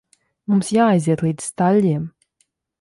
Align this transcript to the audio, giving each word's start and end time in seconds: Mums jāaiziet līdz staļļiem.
Mums 0.53 0.71
jāaiziet 0.77 1.23
līdz 1.27 1.53
staļļiem. 1.53 2.11